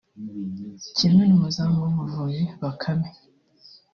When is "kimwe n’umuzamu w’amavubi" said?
0.95-2.41